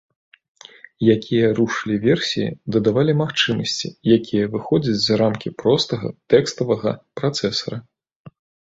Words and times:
Якія 1.15 1.51
рушылі 1.59 1.97
версіі 2.05 2.49
дадавалі 2.77 3.11
магчымасці, 3.23 3.87
якія 4.19 4.51
выходзяць 4.57 4.99
за 5.07 5.13
рамкі 5.27 5.49
простага 5.65 6.07
тэкставага 6.37 7.01
працэсара. 7.21 7.77